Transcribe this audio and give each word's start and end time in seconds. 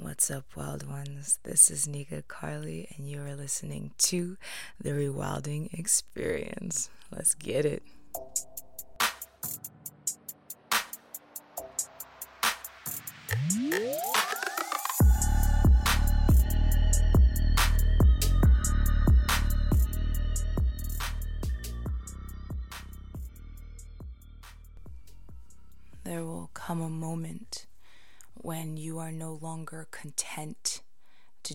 What's 0.00 0.30
up, 0.30 0.44
wild 0.54 0.88
ones? 0.88 1.40
This 1.42 1.72
is 1.72 1.88
Nika 1.88 2.22
Carly, 2.22 2.86
and 2.96 3.10
you 3.10 3.20
are 3.20 3.34
listening 3.34 3.90
to 3.98 4.36
the 4.80 4.90
Rewilding 4.90 5.76
Experience. 5.76 6.88
Let's 7.10 7.34
get 7.34 7.64
it. 7.66 7.82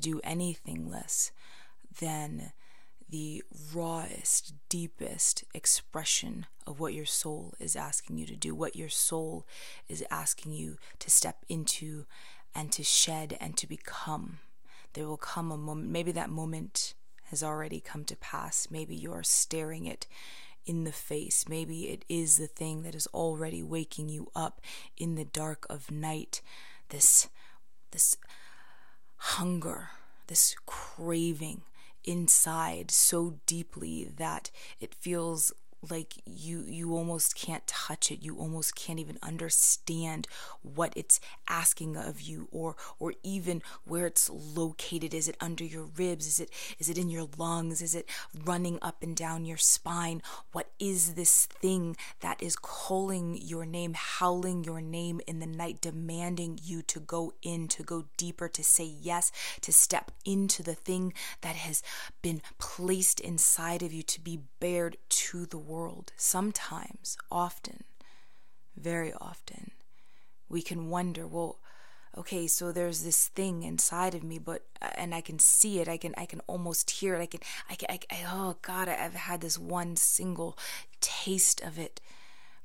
Do 0.04 0.20
anything 0.24 0.90
less 0.90 1.32
than 2.00 2.52
the 3.10 3.44
rawest, 3.74 4.54
deepest 4.70 5.44
expression 5.54 6.46
of 6.68 6.80
what 6.80 6.94
your 6.94 7.06
soul 7.06 7.54
is 7.60 7.76
asking 7.76 8.18
you 8.18 8.26
to 8.26 8.36
do, 8.36 8.54
what 8.54 8.76
your 8.76 8.90
soul 8.90 9.46
is 9.88 10.04
asking 10.10 10.52
you 10.52 10.78
to 11.00 11.10
step 11.10 11.46
into 11.48 12.06
and 12.56 12.72
to 12.72 12.84
shed 12.84 13.38
and 13.40 13.56
to 13.58 13.68
become. 13.68 14.40
There 14.94 15.08
will 15.08 15.18
come 15.18 15.52
a 15.52 15.58
moment, 15.58 15.90
maybe 15.90 16.12
that 16.12 16.30
moment 16.30 16.96
has 17.26 17.44
already 17.44 17.80
come 17.80 18.04
to 18.06 18.16
pass. 18.16 18.68
Maybe 18.70 18.96
you're 18.96 19.24
staring 19.24 19.86
it 19.86 20.08
in 20.66 20.84
the 20.84 20.92
face. 20.92 21.46
Maybe 21.48 21.90
it 21.90 22.06
is 22.10 22.38
the 22.38 22.48
thing 22.48 22.84
that 22.84 22.96
is 22.96 23.08
already 23.08 23.64
waking 23.64 24.10
you 24.10 24.32
up 24.36 24.62
in 24.98 25.16
the 25.16 25.26
dark 25.26 25.66
of 25.70 25.92
night 25.92 26.42
this 26.90 27.30
this 27.92 28.18
hunger, 29.24 29.90
this 30.28 30.54
craving 30.66 31.62
inside 32.04 32.92
so 32.92 33.40
deeply 33.46 34.04
that 34.18 34.52
it 34.82 34.94
feels 34.94 35.54
like 35.90 36.16
you 36.26 36.64
you 36.68 36.96
almost 36.96 37.36
can't 37.36 37.66
touch 37.68 38.12
it. 38.12 38.24
You 38.24 38.38
almost 38.38 38.76
can't 38.76 39.00
even 39.00 39.18
understand 39.22 40.28
what 40.62 40.94
it's 40.96 41.20
asking 41.48 41.98
of 41.98 42.22
you 42.22 42.48
or 42.52 42.76
or 43.00 43.14
even 43.24 43.62
where 43.86 44.06
it's 44.08 44.30
located. 44.30 45.14
Is 45.14 45.28
it 45.28 45.38
under 45.42 45.64
your 45.64 45.88
ribs? 45.98 46.28
Is 46.28 46.40
it 46.40 46.50
is 46.80 46.90
it 46.90 46.98
in 46.98 47.10
your 47.10 47.28
lungs? 47.38 47.82
Is 47.82 47.96
it 47.96 48.10
running 48.46 48.80
up 48.82 49.04
and 49.04 49.16
down 49.16 49.46
your 49.46 49.58
spine? 49.58 50.22
What 50.52 50.70
is 50.80 51.16
this 51.16 51.46
thing 51.46 51.98
that 52.22 52.42
is 52.42 52.56
calling 52.56 53.38
your 53.42 53.66
name 53.66 53.94
howling 53.96 54.64
your 54.64 54.82
name 54.82 55.20
in 55.28 55.40
the 55.40 55.46
night 55.46 55.82
demanding 55.82 56.60
you 56.64 56.82
to 56.84 57.00
go 57.00 57.34
in 57.42 57.68
to 57.68 57.84
go 57.84 58.06
deeper 58.18 58.48
to 58.48 58.64
say 58.64 58.86
yes 58.86 59.32
to 59.62 59.72
step 59.72 60.12
into 60.26 60.64
the 60.64 60.74
thing 60.74 61.14
that 61.42 61.56
has 61.56 61.84
been 62.22 62.42
placed 62.58 63.20
inside 63.20 63.84
of 63.84 63.92
you 63.92 64.04
to 64.04 64.22
be 64.22 64.40
bared 64.60 64.98
to 65.10 65.46
the 65.46 65.58
world 65.58 65.73
world, 65.74 66.12
sometimes, 66.18 67.18
often, 67.32 67.84
very 68.76 69.14
often, 69.14 69.72
we 70.50 70.62
can 70.62 70.90
wonder, 70.90 71.26
well, 71.28 71.58
okay 72.16 72.46
so 72.46 72.72
there's 72.72 73.02
this 73.04 73.28
thing 73.30 73.64
inside 73.64 74.14
of 74.14 74.24
me 74.24 74.38
but 74.38 74.62
uh, 74.84 74.90
and 74.94 75.16
i 75.16 75.20
can 75.20 75.40
see 75.40 75.80
it 75.80 75.88
i 75.88 75.98
can 75.98 76.14
i 76.16 76.28
can 76.28 76.40
almost 76.46 76.92
hear 76.92 77.16
it 77.16 77.22
i 77.22 77.26
can 77.26 77.40
i 77.72 77.74
can 77.74 77.88
I, 77.90 78.00
I, 78.12 78.24
oh 78.32 78.56
god 78.62 78.88
i've 78.88 79.16
had 79.16 79.42
this 79.42 79.58
one 79.58 79.96
single 79.96 80.56
taste 81.02 81.60
of 81.62 81.80
it 81.80 82.00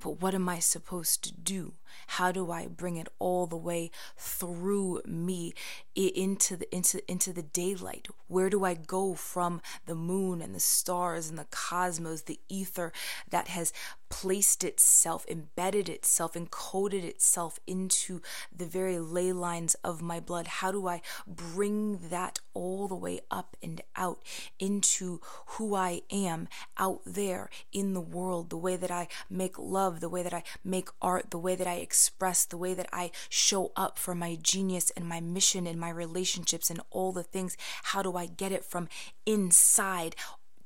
but 0.01 0.21
what 0.21 0.35
am 0.35 0.49
I 0.49 0.59
supposed 0.61 1.25
to 1.25 1.33
do? 1.33 1.75
How 2.07 2.33
do 2.33 2.51
I 2.51 2.67
bring 2.67 2.97
it 2.97 3.09
all 3.19 3.47
the 3.47 3.57
way 3.57 3.91
through 4.17 5.03
me 5.05 5.55
into 5.95 6.57
the 6.57 6.75
into 6.75 7.01
into 7.11 7.33
the 7.33 7.43
daylight? 7.43 8.09
Where 8.29 8.51
do 8.51 8.65
I 8.65 8.75
go 8.75 9.15
from 9.15 9.61
the 9.87 9.95
moon 9.95 10.41
and 10.41 10.55
the 10.55 10.61
stars 10.61 11.29
and 11.29 11.39
the 11.39 11.47
cosmos, 11.51 12.23
the 12.23 12.41
ether 12.49 12.93
that 13.31 13.49
has 13.49 13.73
placed 14.09 14.65
itself, 14.65 15.27
embedded 15.29 15.89
itself, 15.89 16.33
encoded 16.33 17.05
itself 17.05 17.59
into 17.67 18.23
the 18.55 18.65
very 18.65 18.99
ley 18.99 19.33
lines 19.33 19.75
of 19.85 20.01
my 20.01 20.21
blood? 20.21 20.47
How 20.47 20.73
do 20.73 20.87
I 20.89 21.03
bring 21.27 21.99
that 22.09 22.39
all 22.55 22.89
the 22.89 22.95
way 22.95 23.21
up 23.31 23.57
and 23.63 23.81
out 23.97 24.23
into 24.59 25.21
who 25.47 25.75
I 25.75 26.03
am 26.11 26.49
out 26.79 27.03
there 27.05 27.51
in 27.73 27.93
the 27.93 28.01
world, 28.01 28.51
the 28.51 28.57
way 28.57 28.77
that 28.77 28.91
I 28.91 29.09
make 29.29 29.59
love? 29.59 29.99
the 30.01 30.09
way 30.09 30.23
that 30.23 30.35
I 30.35 30.43
make 30.65 30.89
art, 31.01 31.31
the 31.31 31.39
way 31.39 31.55
that 31.55 31.67
I 31.67 31.78
express, 31.79 32.45
the 32.45 32.59
way 32.59 32.75
that 32.75 32.89
I 32.93 33.11
show 33.29 33.73
up 33.77 33.99
for 33.99 34.15
my 34.15 34.37
genius 34.41 34.91
and 34.91 35.09
my 35.09 35.21
mission 35.21 35.67
and 35.67 35.79
my 35.79 35.91
relationships 35.91 36.71
and 36.71 36.81
all 36.91 37.13
the 37.13 37.23
things. 37.23 37.57
How 37.85 38.03
do 38.03 38.17
I 38.17 38.27
get 38.27 38.53
it 38.53 38.65
from 38.65 38.89
inside 39.27 40.15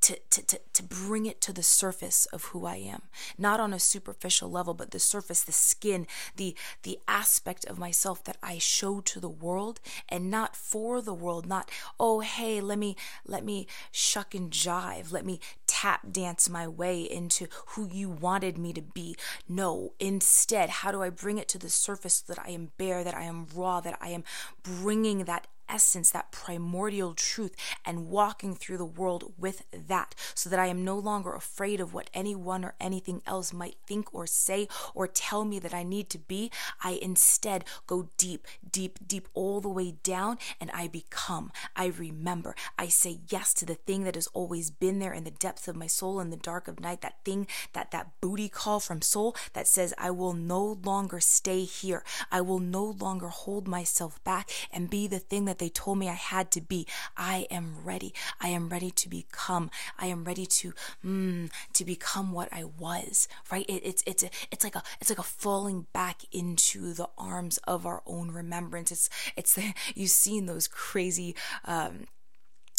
to, 0.02 0.18
to, 0.30 0.58
to, 0.72 0.82
bring 0.82 1.26
it 1.26 1.40
to 1.42 1.52
the 1.52 1.62
surface 1.62 2.26
of 2.26 2.46
who 2.46 2.66
I 2.66 2.74
am. 2.74 3.02
Not 3.38 3.60
on 3.60 3.72
a 3.72 3.78
superficial 3.78 4.50
level, 4.50 4.74
but 4.74 4.90
the 4.90 4.98
surface, 4.98 5.42
the 5.42 5.52
skin, 5.52 6.08
the 6.36 6.56
the 6.82 6.98
aspect 7.06 7.64
of 7.66 7.78
myself 7.78 8.24
that 8.24 8.36
I 8.42 8.58
show 8.58 9.00
to 9.00 9.20
the 9.20 9.28
world 9.28 9.78
and 10.08 10.28
not 10.28 10.56
for 10.56 11.00
the 11.00 11.14
world, 11.14 11.46
not, 11.46 11.70
oh 12.00 12.18
hey, 12.18 12.60
let 12.60 12.78
me 12.78 12.96
let 13.24 13.44
me 13.44 13.68
shuck 13.92 14.34
and 14.34 14.50
jive, 14.50 15.12
let 15.12 15.24
me 15.24 15.38
tap 15.82 16.12
dance 16.12 16.48
my 16.48 16.68
way 16.68 17.02
into 17.02 17.48
who 17.70 17.88
you 17.88 18.08
wanted 18.08 18.56
me 18.56 18.72
to 18.72 18.80
be. 18.80 19.16
No, 19.48 19.94
instead, 19.98 20.70
how 20.70 20.92
do 20.92 21.02
I 21.02 21.10
bring 21.10 21.38
it 21.38 21.48
to 21.48 21.58
the 21.58 21.68
surface 21.68 22.22
so 22.24 22.32
that 22.32 22.44
I 22.46 22.50
am 22.50 22.70
bare, 22.78 23.02
that 23.02 23.16
I 23.16 23.24
am 23.24 23.48
raw, 23.52 23.80
that 23.80 23.98
I 24.00 24.10
am 24.10 24.22
bringing 24.62 25.24
that 25.24 25.48
essence, 25.72 26.10
that 26.10 26.30
primordial 26.30 27.14
truth, 27.14 27.56
and 27.84 28.08
walking 28.08 28.54
through 28.54 28.76
the 28.76 28.84
world 28.84 29.32
with 29.38 29.64
that 29.72 30.14
so 30.34 30.50
that 30.50 30.60
I 30.60 30.66
am 30.66 30.84
no 30.84 30.98
longer 30.98 31.32
afraid 31.32 31.80
of 31.80 31.94
what 31.94 32.10
anyone 32.12 32.64
or 32.64 32.74
anything 32.78 33.22
else 33.26 33.52
might 33.52 33.76
think 33.86 34.12
or 34.14 34.26
say 34.26 34.68
or 34.94 35.06
tell 35.06 35.44
me 35.44 35.58
that 35.58 35.74
I 35.74 35.82
need 35.82 36.10
to 36.10 36.18
be. 36.18 36.50
I 36.84 36.98
instead 37.00 37.64
go 37.86 38.10
deep, 38.18 38.46
deep, 38.70 38.98
deep, 39.06 39.28
all 39.34 39.60
the 39.60 39.68
way 39.68 39.94
down, 40.02 40.38
and 40.60 40.70
I 40.72 40.88
become. 40.88 41.50
I 41.74 41.86
remember. 41.86 42.54
I 42.78 42.88
say 42.88 43.20
yes 43.30 43.54
to 43.54 43.66
the 43.66 43.74
thing 43.74 44.04
that 44.04 44.14
has 44.14 44.26
always 44.28 44.70
been 44.70 44.98
there 44.98 45.12
in 45.12 45.24
the 45.24 45.30
depths 45.30 45.68
of 45.68 45.76
my 45.76 45.86
soul 45.86 46.20
in 46.20 46.30
the 46.30 46.36
dark 46.36 46.68
of 46.68 46.80
night, 46.80 47.00
that 47.00 47.24
thing, 47.24 47.46
that 47.72 47.90
that 47.92 48.20
booty 48.20 48.48
call 48.48 48.80
from 48.80 49.00
soul 49.00 49.34
that 49.54 49.66
says, 49.66 49.94
I 49.96 50.10
will 50.10 50.34
no 50.34 50.78
longer 50.84 51.20
stay 51.20 51.64
here. 51.64 52.04
I 52.30 52.40
will 52.40 52.58
no 52.58 52.84
longer 52.84 53.28
hold 53.28 53.66
myself 53.66 54.22
back 54.24 54.50
and 54.70 54.90
be 54.90 55.06
the 55.06 55.18
thing 55.18 55.44
that 55.46 55.58
they 55.62 55.68
told 55.68 55.96
me 55.96 56.08
I 56.08 56.14
had 56.14 56.50
to 56.52 56.60
be. 56.60 56.88
I 57.16 57.46
am 57.48 57.76
ready. 57.84 58.12
I 58.40 58.48
am 58.48 58.68
ready 58.68 58.90
to 58.90 59.08
become. 59.08 59.70
I 59.96 60.06
am 60.06 60.24
ready 60.24 60.44
to 60.44 60.72
mm, 61.04 61.50
to 61.74 61.84
become 61.84 62.32
what 62.32 62.52
I 62.52 62.64
was. 62.64 63.28
Right? 63.52 63.64
It, 63.68 63.82
it's 63.84 64.02
it's 64.04 64.24
it's 64.50 64.64
like 64.64 64.74
a 64.74 64.82
it's 65.00 65.08
like 65.08 65.20
a 65.20 65.22
falling 65.22 65.86
back 65.92 66.22
into 66.32 66.94
the 66.94 67.08
arms 67.16 67.58
of 67.58 67.86
our 67.86 68.02
own 68.06 68.32
remembrance. 68.32 68.90
It's 68.90 69.08
it's 69.36 69.54
the, 69.56 69.72
you've 69.94 70.10
seen 70.10 70.46
those 70.46 70.66
crazy. 70.66 71.36
Um, 71.64 72.06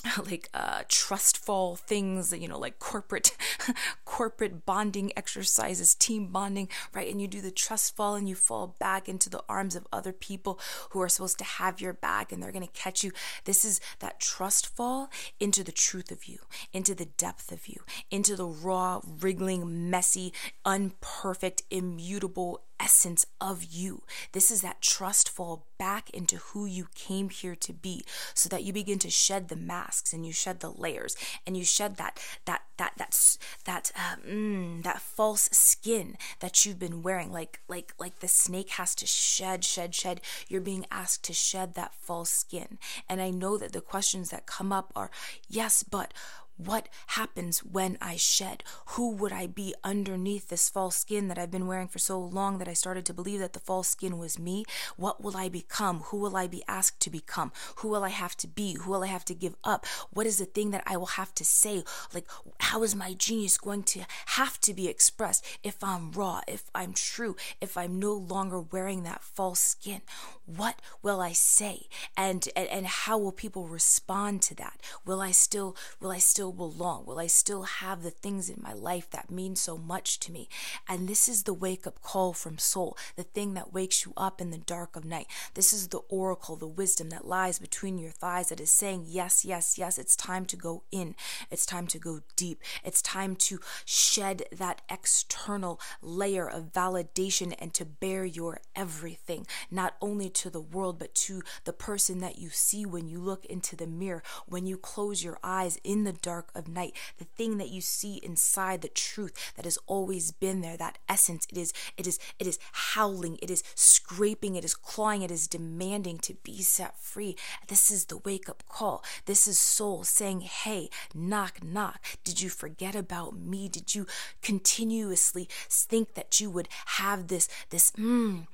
like 0.25 0.49
uh, 0.53 0.83
trust 0.89 1.37
fall 1.37 1.75
things, 1.75 2.33
you 2.33 2.47
know, 2.47 2.59
like 2.59 2.79
corporate 2.79 3.35
corporate 4.05 4.65
bonding 4.65 5.11
exercises, 5.17 5.95
team 5.95 6.27
bonding, 6.27 6.67
right? 6.93 7.09
And 7.09 7.21
you 7.21 7.27
do 7.27 7.41
the 7.41 7.51
trust 7.51 7.95
fall 7.95 8.15
and 8.15 8.27
you 8.27 8.35
fall 8.35 8.75
back 8.79 9.07
into 9.07 9.29
the 9.29 9.43
arms 9.47 9.75
of 9.75 9.87
other 9.93 10.11
people 10.11 10.59
who 10.89 11.01
are 11.01 11.09
supposed 11.09 11.37
to 11.39 11.43
have 11.43 11.79
your 11.79 11.93
back 11.93 12.31
and 12.31 12.41
they're 12.41 12.51
going 12.51 12.65
to 12.65 12.73
catch 12.73 13.03
you. 13.03 13.11
This 13.45 13.63
is 13.63 13.79
that 13.99 14.19
trust 14.19 14.67
fall 14.67 15.09
into 15.39 15.63
the 15.63 15.71
truth 15.71 16.11
of 16.11 16.25
you, 16.25 16.39
into 16.73 16.93
the 16.93 17.05
depth 17.05 17.51
of 17.51 17.67
you, 17.67 17.81
into 18.11 18.35
the 18.35 18.47
raw, 18.47 18.99
wriggling, 19.05 19.89
messy, 19.89 20.33
unperfect, 20.65 21.63
immutable 21.69 22.61
essence 22.79 23.25
of 23.39 23.63
you. 23.63 24.03
This 24.31 24.51
is 24.51 24.61
that 24.61 24.81
trust 24.81 25.29
fall 25.29 25.65
back 25.77 26.09
into 26.11 26.37
who 26.37 26.65
you 26.65 26.87
came 26.95 27.29
here 27.29 27.55
to 27.55 27.73
be 27.73 28.03
so 28.33 28.49
that 28.49 28.63
you 28.63 28.73
begin 28.73 28.99
to 28.99 29.09
shed 29.09 29.49
the 29.49 29.55
masks 29.55 30.13
and 30.13 30.25
you 30.25 30.31
shed 30.31 30.59
the 30.59 30.71
layers 30.71 31.15
and 31.45 31.57
you 31.57 31.63
shed 31.63 31.97
that 31.97 32.19
that 32.45 32.61
that 32.77 32.93
that's 32.97 33.37
that 33.65 33.91
uh, 33.95 34.15
mm, 34.27 34.83
that 34.83 35.01
false 35.01 35.49
skin 35.51 36.17
that 36.39 36.65
you've 36.65 36.79
been 36.79 37.01
wearing. 37.01 37.31
Like 37.31 37.59
like 37.67 37.93
like 37.99 38.19
the 38.19 38.27
snake 38.27 38.71
has 38.71 38.95
to 38.95 39.05
shed 39.05 39.63
shed 39.63 39.93
shed. 39.95 40.21
You're 40.47 40.61
being 40.61 40.85
asked 40.91 41.23
to 41.25 41.33
shed 41.33 41.75
that 41.75 41.93
false 41.95 42.29
skin. 42.29 42.77
And 43.09 43.21
i 43.21 43.29
know 43.29 43.57
that 43.57 43.71
the 43.71 43.81
questions 43.81 44.29
that 44.29 44.45
come 44.45 44.71
up 44.71 44.91
are 44.95 45.11
yes 45.47 45.83
but 45.83 46.13
what 46.57 46.89
happens 47.07 47.59
when 47.59 47.97
I 48.01 48.15
shed? 48.15 48.63
Who 48.89 49.11
would 49.11 49.31
I 49.31 49.47
be 49.47 49.73
underneath 49.83 50.49
this 50.49 50.69
false 50.69 50.95
skin 50.97 51.27
that 51.27 51.37
I've 51.37 51.51
been 51.51 51.67
wearing 51.67 51.87
for 51.87 51.99
so 51.99 52.19
long 52.19 52.57
that 52.59 52.67
I 52.67 52.73
started 52.73 53.05
to 53.05 53.13
believe 53.13 53.39
that 53.39 53.53
the 53.53 53.59
false 53.59 53.87
skin 53.87 54.17
was 54.17 54.37
me? 54.39 54.65
What 54.95 55.23
will 55.23 55.35
I 55.35 55.49
become? 55.49 56.01
Who 56.07 56.17
will 56.17 56.37
I 56.37 56.47
be 56.47 56.63
asked 56.67 56.99
to 57.01 57.09
become? 57.09 57.51
Who 57.77 57.89
will 57.89 58.03
I 58.03 58.09
have 58.09 58.37
to 58.37 58.47
be? 58.47 58.73
Who 58.75 58.91
will 58.91 59.03
I 59.03 59.07
have 59.07 59.25
to 59.25 59.33
give 59.33 59.55
up? 59.63 59.85
What 60.11 60.27
is 60.27 60.37
the 60.37 60.45
thing 60.45 60.71
that 60.71 60.83
I 60.85 60.97
will 60.97 61.17
have 61.17 61.33
to 61.35 61.45
say? 61.45 61.83
Like, 62.13 62.27
how 62.59 62.83
is 62.83 62.95
my 62.95 63.13
genius 63.13 63.57
going 63.57 63.83
to 63.83 64.01
have 64.27 64.59
to 64.61 64.73
be 64.73 64.87
expressed 64.87 65.45
if 65.63 65.83
I'm 65.83 66.11
raw, 66.11 66.41
if 66.47 66.69
I'm 66.75 66.93
true, 66.93 67.35
if 67.61 67.77
I'm 67.77 67.99
no 67.99 68.13
longer 68.13 68.59
wearing 68.59 69.03
that 69.03 69.23
false 69.23 69.59
skin? 69.59 70.01
What 70.45 70.81
will 71.01 71.21
I 71.21 71.31
say? 71.31 71.87
And, 72.15 72.47
and, 72.55 72.67
and 72.67 72.85
how 72.85 73.17
will 73.17 73.31
people 73.31 73.67
respond 73.67 74.41
to 74.43 74.55
that? 74.55 74.79
Will 75.05 75.21
I 75.21 75.31
still, 75.31 75.75
will 75.99 76.11
I 76.11 76.19
still 76.19 76.51
belong? 76.53 77.05
Will 77.05 77.19
I 77.19 77.27
still 77.27 77.63
have 77.63 78.03
the 78.03 78.11
things 78.11 78.49
in 78.49 78.61
my 78.61 78.73
life 78.73 79.09
that 79.11 79.31
mean 79.31 79.55
so 79.55 79.77
much 79.77 80.19
to 80.21 80.31
me? 80.31 80.47
And 80.87 81.07
this 81.07 81.27
is 81.27 81.43
the 81.43 81.53
wake 81.53 81.85
up 81.85 82.01
call 82.01 82.33
from 82.33 82.57
soul, 82.57 82.97
the 83.15 83.23
thing 83.23 83.53
that 83.55 83.73
wakes 83.73 84.05
you 84.05 84.13
up 84.15 84.39
in 84.39 84.51
the 84.51 84.57
dark 84.57 84.95
of 84.95 85.05
night. 85.05 85.27
This 85.53 85.73
is 85.73 85.89
the 85.89 86.01
oracle, 86.09 86.55
the 86.55 86.67
wisdom 86.67 87.09
that 87.09 87.27
lies 87.27 87.59
between 87.59 87.97
your 87.97 88.11
thighs 88.11 88.49
that 88.49 88.59
is 88.59 88.71
saying, 88.71 89.05
yes, 89.07 89.43
yes, 89.43 89.77
yes, 89.77 89.97
it's 89.97 90.15
time 90.15 90.45
to 90.45 90.55
go 90.55 90.83
in. 90.91 91.15
It's 91.49 91.65
time 91.65 91.87
to 91.87 91.99
go 91.99 92.21
deep. 92.35 92.61
It's 92.83 93.01
time 93.01 93.35
to 93.37 93.59
shed 93.85 94.43
that 94.51 94.81
external 94.89 95.79
layer 96.01 96.47
of 96.47 96.71
validation 96.73 97.53
and 97.59 97.73
to 97.73 97.85
bear 97.85 98.25
your 98.25 98.59
everything, 98.75 99.47
not 99.71 99.95
only 100.01 100.29
to 100.29 100.49
the 100.49 100.61
world, 100.61 100.99
but 100.99 101.15
to 101.15 101.41
the 101.63 101.73
person 101.73 102.19
that 102.19 102.37
you 102.37 102.49
see 102.49 102.85
when 102.85 103.07
you 103.07 103.19
look 103.19 103.45
into 103.45 103.75
the 103.75 103.87
mirror, 103.87 104.23
when 104.47 104.65
you 104.67 104.77
close 104.77 105.23
your 105.23 105.37
eyes 105.43 105.79
in 105.83 106.03
the 106.03 106.13
dark 106.13 106.32
of 106.55 106.67
night, 106.67 106.93
the 107.17 107.25
thing 107.25 107.57
that 107.57 107.69
you 107.69 107.81
see 107.81 108.19
inside 108.23 108.81
the 108.81 108.87
truth 108.87 109.53
that 109.55 109.65
has 109.65 109.77
always 109.87 110.31
been 110.31 110.61
there, 110.61 110.77
that 110.77 110.97
essence, 111.07 111.47
it 111.49 111.57
is, 111.57 111.73
it 111.97 112.07
is, 112.07 112.19
it 112.39 112.47
is 112.47 112.59
howling, 112.71 113.37
it 113.41 113.51
is 113.51 113.63
scraping, 113.75 114.55
it 114.55 114.65
is 114.65 114.75
clawing, 114.75 115.21
it 115.21 115.31
is 115.31 115.47
demanding 115.47 116.17
to 116.19 116.33
be 116.43 116.61
set 116.61 116.97
free. 116.99 117.35
This 117.67 117.91
is 117.91 118.05
the 118.05 118.17
wake 118.17 118.49
up 118.49 118.63
call. 118.67 119.03
This 119.25 119.47
is 119.47 119.59
soul 119.59 120.03
saying, 120.03 120.41
Hey, 120.41 120.89
knock, 121.13 121.63
knock. 121.63 121.99
Did 122.23 122.41
you 122.41 122.49
forget 122.49 122.95
about 122.95 123.37
me? 123.37 123.69
Did 123.69 123.95
you 123.95 124.07
continuously 124.41 125.47
think 125.69 126.13
that 126.15 126.39
you 126.39 126.49
would 126.49 126.69
have 126.85 127.27
this, 127.27 127.47
this, 127.69 127.91
mm, 127.91 128.47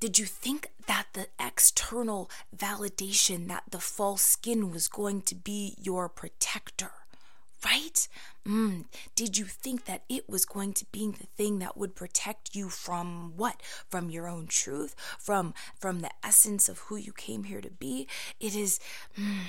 did 0.00 0.18
you 0.18 0.26
think 0.26 0.70
that 0.86 1.06
the 1.12 1.26
external 1.40 2.30
validation, 2.56 3.48
that 3.48 3.64
the 3.70 3.80
false 3.80 4.22
skin 4.22 4.70
was 4.70 4.86
going 4.86 5.22
to 5.22 5.34
be 5.34 5.74
your 5.80 6.08
protector? 6.08 6.92
Right? 7.64 8.06
Mm, 8.46 8.84
did 9.16 9.36
you 9.36 9.44
think 9.44 9.84
that 9.86 10.04
it 10.08 10.28
was 10.28 10.44
going 10.44 10.72
to 10.74 10.86
be 10.92 11.10
the 11.10 11.26
thing 11.26 11.58
that 11.58 11.76
would 11.76 11.96
protect 11.96 12.54
you 12.54 12.68
from 12.68 13.32
what? 13.36 13.60
From 13.88 14.10
your 14.10 14.28
own 14.28 14.46
truth? 14.46 14.94
From 15.18 15.54
from 15.78 16.00
the 16.00 16.10
essence 16.24 16.68
of 16.68 16.78
who 16.78 16.96
you 16.96 17.12
came 17.12 17.44
here 17.44 17.60
to 17.60 17.70
be? 17.70 18.06
It 18.38 18.54
is 18.54 18.78
mm, 19.18 19.40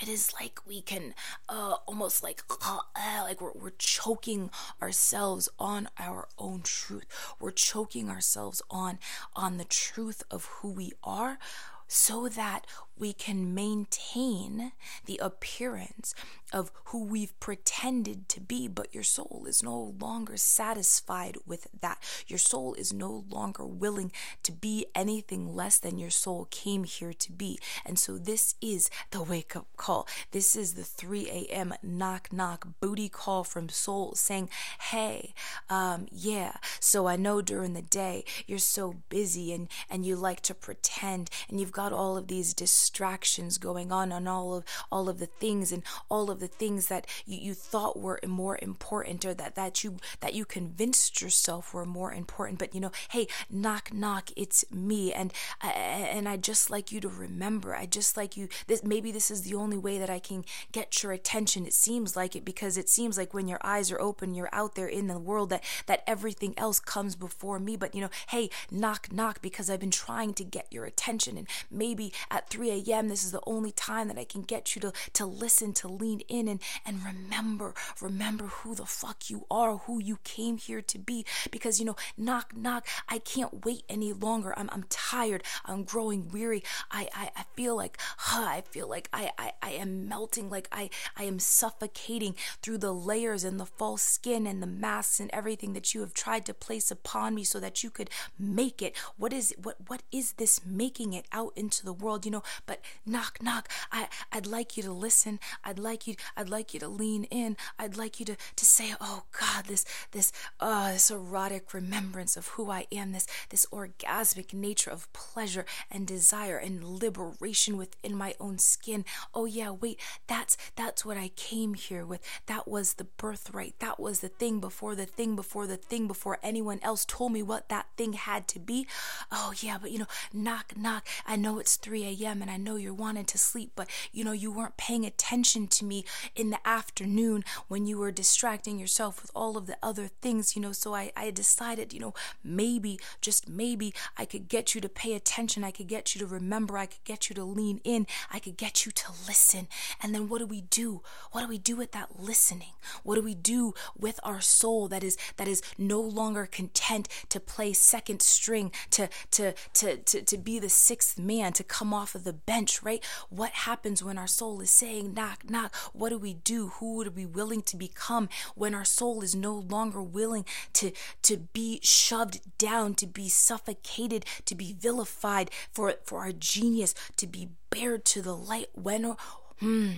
it 0.00 0.08
is 0.08 0.32
like 0.40 0.60
we 0.66 0.80
can 0.80 1.14
uh, 1.48 1.76
almost 1.86 2.22
like 2.22 2.42
uh, 2.64 2.78
like 3.22 3.40
we're, 3.40 3.52
we're 3.52 3.72
choking 3.78 4.50
ourselves 4.80 5.48
on 5.58 5.88
our 5.98 6.28
own 6.38 6.62
truth 6.62 7.04
we're 7.38 7.50
choking 7.50 8.08
ourselves 8.08 8.62
on 8.70 8.98
on 9.36 9.58
the 9.58 9.64
truth 9.64 10.22
of 10.30 10.46
who 10.46 10.70
we 10.70 10.92
are 11.04 11.38
so 11.86 12.26
that 12.28 12.66
we 12.98 13.12
can 13.12 13.54
maintain 13.54 14.72
the 15.06 15.18
appearance 15.18 16.14
of 16.52 16.70
who 16.86 17.04
we've 17.04 17.38
pretended 17.40 18.28
to 18.28 18.40
be, 18.40 18.68
but 18.68 18.94
your 18.94 19.02
soul 19.02 19.44
is 19.48 19.62
no 19.62 19.94
longer 19.98 20.36
satisfied 20.36 21.36
with 21.46 21.66
that. 21.80 21.98
Your 22.26 22.38
soul 22.38 22.74
is 22.74 22.92
no 22.92 23.24
longer 23.30 23.64
willing 23.64 24.12
to 24.42 24.52
be 24.52 24.86
anything 24.94 25.54
less 25.54 25.78
than 25.78 25.98
your 25.98 26.10
soul 26.10 26.46
came 26.50 26.84
here 26.84 27.14
to 27.14 27.32
be. 27.32 27.58
And 27.86 27.98
so, 27.98 28.18
this 28.18 28.54
is 28.60 28.90
the 29.10 29.22
wake 29.22 29.56
up 29.56 29.66
call. 29.76 30.06
This 30.30 30.54
is 30.54 30.74
the 30.74 30.84
3 30.84 31.28
a.m. 31.28 31.74
knock 31.82 32.32
knock 32.32 32.68
booty 32.80 33.08
call 33.08 33.44
from 33.44 33.68
soul 33.68 34.12
saying, 34.14 34.50
Hey, 34.90 35.34
um, 35.70 36.06
yeah, 36.10 36.56
so 36.80 37.06
I 37.06 37.16
know 37.16 37.40
during 37.40 37.72
the 37.72 37.82
day 37.82 38.24
you're 38.46 38.58
so 38.58 38.96
busy 39.08 39.52
and, 39.52 39.68
and 39.88 40.04
you 40.04 40.16
like 40.16 40.40
to 40.42 40.54
pretend 40.54 41.30
and 41.48 41.60
you've 41.60 41.72
got 41.72 41.92
all 41.92 42.16
of 42.16 42.28
these 42.28 42.52
distractions 42.82 43.58
going 43.58 43.92
on 43.92 44.10
on 44.10 44.26
all 44.26 44.56
of 44.56 44.64
all 44.90 45.08
of 45.08 45.20
the 45.20 45.26
things 45.26 45.70
and 45.70 45.84
all 46.08 46.32
of 46.32 46.40
the 46.40 46.48
things 46.48 46.88
that 46.88 47.06
you, 47.24 47.38
you 47.38 47.54
thought 47.54 47.96
were 47.96 48.18
more 48.26 48.58
important 48.60 49.24
or 49.24 49.32
that 49.32 49.54
that 49.54 49.84
you 49.84 49.98
that 50.18 50.34
you 50.34 50.44
convinced 50.44 51.22
yourself 51.22 51.72
were 51.72 51.84
more 51.84 52.12
important. 52.12 52.58
But 52.58 52.74
you 52.74 52.80
know 52.80 52.90
hey 53.10 53.28
knock 53.48 53.92
knock 53.94 54.30
it's 54.36 54.64
me. 54.72 55.12
And 55.12 55.32
I, 55.60 55.70
and 55.70 56.28
I 56.28 56.36
just 56.36 56.70
like 56.70 56.90
you 56.90 57.00
to 57.02 57.08
remember. 57.08 57.72
I 57.76 57.86
just 57.86 58.16
like 58.16 58.36
you 58.36 58.48
this 58.66 58.82
maybe 58.82 59.12
this 59.12 59.30
is 59.30 59.42
the 59.42 59.54
only 59.54 59.78
way 59.78 59.98
that 59.98 60.10
I 60.10 60.18
can 60.18 60.44
get 60.72 61.04
your 61.04 61.12
attention. 61.12 61.66
It 61.66 61.74
seems 61.74 62.16
like 62.16 62.34
it 62.34 62.44
because 62.44 62.76
it 62.76 62.88
seems 62.88 63.16
like 63.16 63.32
when 63.32 63.46
your 63.46 63.60
eyes 63.62 63.92
are 63.92 64.00
open 64.00 64.34
you're 64.34 64.48
out 64.52 64.74
there 64.74 64.88
in 64.88 65.06
the 65.06 65.20
world 65.20 65.50
that 65.50 65.62
that 65.86 66.02
everything 66.08 66.52
else 66.56 66.80
comes 66.80 67.14
before 67.14 67.60
me. 67.60 67.76
But 67.76 67.94
you 67.94 68.00
know 68.00 68.10
hey 68.26 68.50
knock 68.72 69.12
knock 69.12 69.40
because 69.40 69.70
I've 69.70 69.78
been 69.78 69.92
trying 69.92 70.34
to 70.34 70.42
get 70.42 70.66
your 70.72 70.84
attention. 70.84 71.38
And 71.38 71.46
maybe 71.70 72.12
at 72.28 72.50
3 72.50 72.71
a.m 72.72 73.08
this 73.08 73.24
is 73.24 73.32
the 73.32 73.40
only 73.46 73.72
time 73.72 74.08
that 74.08 74.18
I 74.18 74.24
can 74.24 74.42
get 74.42 74.74
you 74.74 74.80
to 74.82 74.92
to 75.12 75.26
listen 75.26 75.72
to 75.74 75.88
lean 75.88 76.20
in 76.28 76.48
and 76.48 76.60
and 76.84 77.04
remember 77.04 77.74
remember 78.00 78.46
who 78.46 78.74
the 78.74 78.86
fuck 78.86 79.30
you 79.30 79.46
are 79.50 79.76
who 79.78 80.00
you 80.00 80.18
came 80.24 80.56
here 80.56 80.82
to 80.82 80.98
be. 80.98 81.24
Because 81.50 81.78
you 81.78 81.86
know 81.86 81.96
knock 82.16 82.56
knock 82.56 82.86
I 83.08 83.18
can't 83.18 83.64
wait 83.64 83.84
any 83.88 84.12
longer. 84.12 84.54
I'm 84.56 84.68
I'm 84.72 84.84
tired. 84.88 85.42
I'm 85.64 85.84
growing 85.84 86.28
weary. 86.28 86.62
I 86.90 87.08
I, 87.14 87.30
I 87.36 87.44
feel 87.54 87.76
like 87.76 87.98
huh, 88.18 88.46
I 88.46 88.62
feel 88.62 88.88
like 88.88 89.08
I, 89.12 89.30
I 89.38 89.52
I 89.62 89.70
am 89.72 90.08
melting 90.08 90.50
like 90.50 90.68
I 90.72 90.90
I 91.16 91.24
am 91.24 91.38
suffocating 91.38 92.34
through 92.62 92.78
the 92.78 92.92
layers 92.92 93.44
and 93.44 93.58
the 93.58 93.66
false 93.66 94.02
skin 94.02 94.46
and 94.46 94.62
the 94.62 94.66
masks 94.66 95.20
and 95.20 95.30
everything 95.32 95.72
that 95.74 95.94
you 95.94 96.00
have 96.00 96.14
tried 96.14 96.46
to 96.46 96.54
place 96.54 96.90
upon 96.90 97.34
me 97.34 97.44
so 97.44 97.60
that 97.60 97.82
you 97.82 97.90
could 97.90 98.10
make 98.38 98.82
it. 98.82 98.96
What 99.16 99.32
is 99.32 99.54
what 99.62 99.76
what 99.88 100.02
is 100.10 100.32
this 100.34 100.60
making 100.64 101.12
it 101.12 101.26
out 101.32 101.52
into 101.56 101.84
the 101.84 101.92
world? 101.92 102.24
You 102.24 102.32
know 102.32 102.42
but 102.66 102.80
knock 103.04 103.38
knock 103.42 103.68
I 103.90 104.08
I'd 104.30 104.46
like 104.46 104.76
you 104.76 104.82
to 104.84 104.92
listen 104.92 105.38
I'd 105.64 105.78
like 105.78 106.06
you 106.06 106.16
I'd 106.36 106.48
like 106.48 106.74
you 106.74 106.80
to 106.80 106.88
lean 106.88 107.24
in. 107.24 107.56
I'd 107.78 107.96
like 107.96 108.20
you 108.20 108.26
to, 108.26 108.36
to 108.56 108.64
say, 108.64 108.94
oh 109.00 109.24
God, 109.38 109.66
this 109.66 109.84
this 110.12 110.32
uh 110.60 110.92
this 110.92 111.10
erotic 111.10 111.74
remembrance 111.74 112.36
of 112.36 112.48
who 112.48 112.70
I 112.70 112.86
am, 112.92 113.12
this 113.12 113.26
this 113.50 113.66
orgasmic 113.66 114.52
nature 114.52 114.90
of 114.90 115.12
pleasure 115.12 115.64
and 115.90 116.06
desire 116.06 116.56
and 116.56 116.84
liberation 116.84 117.76
within 117.76 118.16
my 118.16 118.34
own 118.40 118.58
skin. 118.58 119.04
Oh 119.34 119.44
yeah, 119.44 119.70
wait, 119.70 119.98
that's 120.26 120.56
that's 120.76 121.04
what 121.04 121.16
I 121.16 121.28
came 121.28 121.74
here 121.74 122.04
with. 122.04 122.20
That 122.46 122.68
was 122.68 122.94
the 122.94 123.04
birthright. 123.04 123.74
That 123.80 123.98
was 124.00 124.20
the 124.20 124.28
thing 124.28 124.60
before 124.60 124.94
the 124.94 125.06
thing 125.06 125.36
before 125.36 125.66
the 125.66 125.76
thing 125.76 126.06
before 126.06 126.38
anyone 126.42 126.80
else 126.82 127.04
told 127.04 127.32
me 127.32 127.42
what 127.42 127.68
that 127.68 127.86
thing 127.96 128.12
had 128.14 128.48
to 128.48 128.58
be. 128.58 128.86
Oh 129.30 129.52
yeah, 129.60 129.78
but 129.80 129.90
you 129.90 129.98
know, 129.98 130.06
knock 130.32 130.76
knock. 130.76 131.06
I 131.26 131.36
know 131.36 131.58
it's 131.58 131.76
3 131.76 132.04
a.m. 132.20 132.42
and 132.42 132.50
I 132.52 132.56
know 132.58 132.76
you're 132.76 132.94
wanting 132.94 133.24
to 133.26 133.38
sleep, 133.38 133.72
but 133.74 133.88
you 134.12 134.24
know, 134.24 134.32
you 134.32 134.52
weren't 134.52 134.76
paying 134.76 135.04
attention 135.06 135.66
to 135.68 135.84
me 135.84 136.04
in 136.36 136.50
the 136.50 136.66
afternoon 136.66 137.44
when 137.68 137.86
you 137.86 137.98
were 137.98 138.10
distracting 138.10 138.78
yourself 138.78 139.22
with 139.22 139.30
all 139.34 139.56
of 139.56 139.66
the 139.66 139.78
other 139.82 140.08
things, 140.20 140.54
you 140.54 140.62
know. 140.62 140.72
So 140.72 140.94
I, 140.94 141.12
I 141.16 141.30
decided, 141.30 141.92
you 141.92 142.00
know, 142.00 142.14
maybe, 142.44 143.00
just 143.20 143.48
maybe, 143.48 143.94
I 144.18 144.24
could 144.24 144.48
get 144.48 144.74
you 144.74 144.80
to 144.80 144.88
pay 144.88 145.14
attention. 145.14 145.64
I 145.64 145.70
could 145.70 145.88
get 145.88 146.14
you 146.14 146.18
to 146.20 146.26
remember. 146.26 146.76
I 146.76 146.86
could 146.86 147.04
get 147.04 147.28
you 147.28 147.34
to 147.36 147.44
lean 147.44 147.80
in. 147.84 148.06
I 148.30 148.38
could 148.38 148.56
get 148.56 148.84
you 148.84 148.92
to 148.92 149.12
listen. 149.26 149.68
And 150.02 150.14
then 150.14 150.28
what 150.28 150.38
do 150.38 150.46
we 150.46 150.60
do? 150.62 151.02
What 151.32 151.42
do 151.42 151.48
we 151.48 151.58
do 151.58 151.76
with 151.76 151.92
that 151.92 152.20
listening? 152.20 152.74
What 153.02 153.14
do 153.16 153.22
we 153.22 153.34
do 153.34 153.74
with 153.98 154.20
our 154.22 154.40
soul 154.40 154.88
that 154.88 155.02
is 155.02 155.16
that 155.36 155.48
is 155.48 155.62
no 155.78 156.00
longer 156.00 156.46
content 156.46 157.08
to 157.30 157.40
play 157.40 157.72
second 157.72 158.22
string, 158.22 158.72
to 158.90 159.08
to 159.32 159.54
to 159.74 159.96
to, 159.96 160.22
to 160.22 160.38
be 160.38 160.58
the 160.58 160.68
sixth 160.68 161.18
man, 161.18 161.52
to 161.54 161.64
come 161.64 161.94
off 161.94 162.14
of 162.14 162.24
the 162.24 162.32
bench, 162.46 162.82
right? 162.82 163.04
What 163.28 163.52
happens 163.52 164.02
when 164.02 164.18
our 164.18 164.26
soul 164.26 164.60
is 164.60 164.70
saying 164.70 165.14
knock, 165.14 165.48
knock? 165.48 165.74
What 165.92 166.10
do 166.10 166.18
we 166.18 166.34
do? 166.34 166.68
Who 166.68 166.96
would 166.96 167.16
we 167.16 167.26
willing 167.26 167.62
to 167.62 167.76
become 167.76 168.28
when 168.54 168.74
our 168.74 168.84
soul 168.84 169.22
is 169.22 169.34
no 169.34 169.54
longer 169.54 170.02
willing 170.02 170.44
to, 170.74 170.92
to 171.22 171.36
be 171.36 171.80
shoved 171.82 172.40
down, 172.58 172.94
to 172.94 173.06
be 173.06 173.28
suffocated, 173.28 174.24
to 174.44 174.54
be 174.54 174.72
vilified, 174.72 175.50
for, 175.72 175.94
for 176.04 176.20
our 176.20 176.32
genius 176.32 176.94
to 177.16 177.26
be 177.26 177.48
bared 177.70 178.04
to 178.06 178.22
the 178.22 178.36
light? 178.36 178.68
When, 178.74 179.16
hmm, 179.58 179.90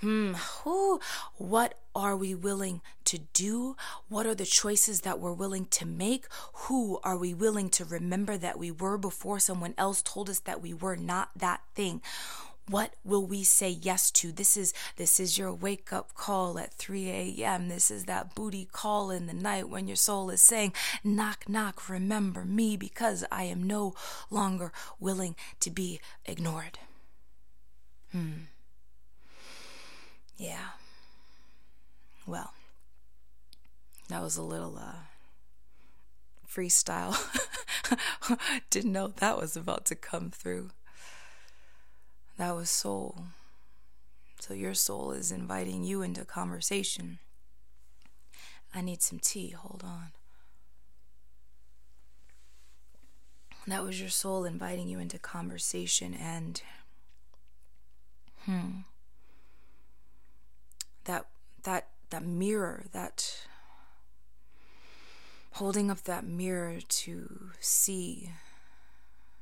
hmm, 0.00 0.34
who, 0.34 1.00
what 1.36 1.78
are 1.96 2.16
we 2.16 2.34
willing 2.34 2.82
to 3.06 3.18
do? 3.32 3.76
What 4.08 4.26
are 4.26 4.34
the 4.34 4.44
choices 4.44 5.00
that 5.00 5.18
we're 5.18 5.32
willing 5.32 5.66
to 5.66 5.86
make? 5.86 6.26
Who 6.52 7.00
are 7.02 7.16
we 7.16 7.34
willing 7.34 7.70
to 7.70 7.84
remember 7.84 8.36
that 8.36 8.58
we 8.58 8.70
were 8.70 8.98
before 8.98 9.40
someone 9.40 9.74
else 9.78 10.02
told 10.02 10.28
us 10.30 10.40
that 10.40 10.60
we 10.60 10.74
were 10.74 10.96
not 10.96 11.30
that 11.36 11.62
thing? 11.74 12.02
What 12.68 12.94
will 13.04 13.24
we 13.24 13.44
say 13.44 13.70
yes 13.70 14.10
to? 14.12 14.32
This 14.32 14.56
is 14.56 14.74
this 14.96 15.20
is 15.20 15.38
your 15.38 15.52
wake 15.52 15.92
up 15.92 16.14
call 16.14 16.58
at 16.58 16.74
3 16.74 17.08
a.m. 17.08 17.68
This 17.68 17.92
is 17.92 18.06
that 18.06 18.34
booty 18.34 18.68
call 18.70 19.10
in 19.10 19.26
the 19.26 19.32
night 19.32 19.68
when 19.68 19.86
your 19.86 19.96
soul 19.96 20.30
is 20.30 20.42
saying, 20.42 20.72
knock 21.04 21.48
knock, 21.48 21.88
remember 21.88 22.44
me 22.44 22.76
because 22.76 23.24
I 23.30 23.44
am 23.44 23.62
no 23.62 23.94
longer 24.30 24.72
willing 24.98 25.36
to 25.60 25.70
be 25.70 26.00
ignored. 26.24 26.80
Hmm. 28.10 28.46
Yeah. 30.36 30.70
Well, 32.26 32.52
that 34.16 34.22
was 34.22 34.38
a 34.38 34.42
little 34.42 34.78
uh 34.78 34.94
freestyle. 36.50 37.14
Didn't 38.70 38.92
know 38.92 39.08
that 39.08 39.36
was 39.36 39.58
about 39.58 39.84
to 39.86 39.94
come 39.94 40.30
through. 40.30 40.70
That 42.38 42.54
was 42.56 42.70
soul. 42.70 43.24
So 44.40 44.54
your 44.54 44.72
soul 44.72 45.12
is 45.12 45.30
inviting 45.30 45.84
you 45.84 46.00
into 46.00 46.24
conversation. 46.24 47.18
I 48.74 48.80
need 48.80 49.02
some 49.02 49.18
tea. 49.18 49.50
Hold 49.50 49.82
on. 49.84 50.12
That 53.66 53.84
was 53.84 54.00
your 54.00 54.08
soul 54.08 54.46
inviting 54.46 54.88
you 54.88 54.98
into 54.98 55.18
conversation 55.18 56.14
and 56.14 56.62
hmm 58.46 58.68
that 61.04 61.26
that 61.64 61.88
that 62.08 62.24
mirror 62.24 62.86
that 62.92 63.46
holding 65.56 65.90
up 65.90 66.02
that 66.02 66.26
mirror 66.26 66.78
to 66.86 67.50
see 67.60 68.30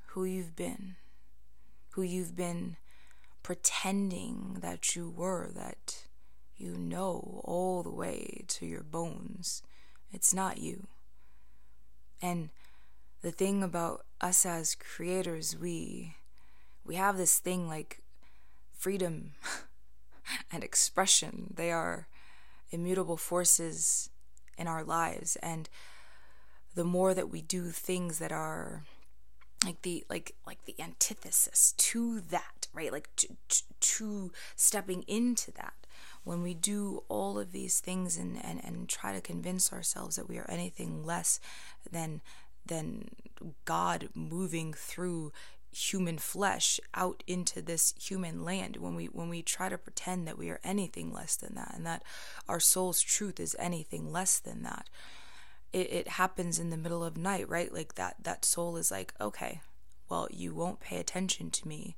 who 0.09 0.25
you've 0.25 0.55
been 0.55 0.95
who 1.91 2.03
you've 2.03 2.37
been 2.37 2.77
pretending 3.43 4.59
that 4.61 4.95
you 4.95 5.11
were, 5.11 5.51
that 5.55 6.05
you 6.57 6.77
know 6.77 7.41
all 7.45 7.83
the 7.83 7.91
way 7.91 8.45
to 8.47 8.65
your 8.65 8.83
bones. 8.83 9.63
It's 10.13 10.33
not 10.33 10.59
you. 10.59 10.87
And 12.23 12.51
the 13.23 13.33
thing 13.33 13.65
about 13.65 14.05
us 14.21 14.47
as 14.47 14.77
creators, 14.77 15.57
we 15.57 16.15
we 16.85 16.95
have 16.95 17.17
this 17.17 17.39
thing 17.39 17.67
like 17.69 18.03
freedom 18.73 19.33
and 20.53 20.63
expression. 20.63 21.55
They 21.57 21.73
are 21.73 22.07
immutable 22.71 23.17
forces 23.17 24.11
in 24.57 24.69
our 24.69 24.85
lives 24.85 25.37
and 25.43 25.69
the 26.75 26.85
more 26.85 27.15
that 27.15 27.31
we 27.31 27.43
do 27.43 27.71
things 27.71 28.19
that 28.19 28.33
are 28.33 28.83
like 29.65 29.83
the 29.83 30.05
like 30.11 30.35
like 30.47 30.65
the 30.65 30.75
antithesis 30.81 31.73
to 31.79 32.21
that 32.21 32.65
right? 32.75 32.93
Like 32.93 33.09
to, 33.17 33.29
to, 33.49 33.63
to, 33.81 34.33
stepping 34.57 35.03
into 35.03 35.53
that. 35.53 35.75
When 36.25 36.43
we 36.43 36.55
do 36.55 37.05
all 37.09 37.39
of 37.39 37.53
these 37.53 37.81
things 37.81 38.17
and, 38.17 38.43
and 38.45 38.63
and 38.65 38.89
try 38.89 39.13
to 39.13 39.21
convince 39.21 39.73
ourselves 39.73 40.17
that 40.17 40.29
we 40.29 40.39
are 40.39 40.51
anything 40.51 41.05
less 41.05 41.39
than 41.91 42.21
than 42.67 43.11
god 43.67 44.09
moving 44.15 44.73
through 44.73 45.33
human 45.71 46.17
flesh 46.17 46.81
out 46.95 47.23
into 47.27 47.61
this 47.61 47.93
human 48.01 48.43
land 48.43 48.77
when 48.77 48.95
we 48.95 49.07
when 49.07 49.29
we 49.29 49.43
try 49.43 49.69
to 49.69 49.77
pretend 49.77 50.27
that 50.27 50.39
we 50.39 50.49
are 50.49 50.61
anything 50.65 51.13
less 51.13 51.37
than 51.37 51.55
that 51.55 51.73
and 51.75 51.85
that 51.85 52.03
our 52.49 52.61
soul's 52.61 53.03
truth 53.03 53.39
is 53.39 53.55
anything 53.59 54.11
less 54.11 54.39
than 54.39 54.63
that 54.63 54.89
it, 55.75 55.93
it 55.93 56.09
happens 56.09 56.59
in 56.59 56.71
the 56.71 56.77
middle 56.77 57.05
of 57.05 57.17
night, 57.17 57.49
right? 57.49 57.73
Like 57.73 57.97
that 57.97 58.17
that 58.23 58.45
soul 58.45 58.77
is 58.77 58.91
like, 58.91 59.13
okay, 59.21 59.61
well, 60.09 60.29
you 60.31 60.55
won't 60.55 60.81
pay 60.81 60.99
attention 60.99 61.51
to 61.51 61.69
me 61.69 61.97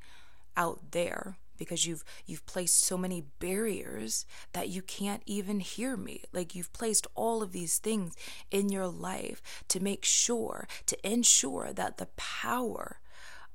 out 0.57 0.93
there 0.93 1.37
because 1.59 1.87
you've 1.87 2.05
you've 2.25 2.47
placed 2.47 2.81
so 2.83 2.97
many 2.97 3.25
barriers 3.39 4.25
that 4.53 4.69
you 4.69 4.81
can't 4.83 5.23
even 5.27 5.61
hear 5.61 5.97
me 5.97 6.23
like 6.33 6.55
you've 6.55 6.73
placed 6.73 7.07
all 7.15 7.43
of 7.43 7.53
these 7.53 7.79
things 7.79 8.15
in 8.51 8.69
your 8.71 8.87
life 8.87 9.43
to 9.69 9.81
make 9.81 10.05
sure 10.05 10.67
to 10.87 10.97
ensure 11.07 11.73
that 11.73 11.99
the 11.99 12.09
power 12.17 13.01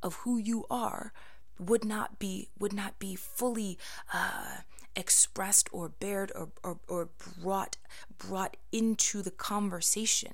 of 0.02 0.16
who 0.16 0.38
you 0.38 0.66
are 0.70 1.14
would 1.60 1.86
not 1.86 2.18
be 2.18 2.50
would 2.60 2.74
not 2.74 2.98
be 2.98 3.16
fully 3.16 3.78
uh, 4.14 4.58
expressed 4.96 5.70
or 5.72 5.90
bared 5.90 6.32
or, 6.36 6.50
or, 6.64 6.80
or 6.88 7.10
brought 7.42 7.78
brought 8.18 8.58
into 8.72 9.22
the 9.22 9.32
conversation. 9.32 10.34